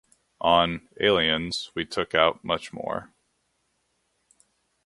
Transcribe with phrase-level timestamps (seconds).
[0.41, 3.13] On "Aliens", we took out much more.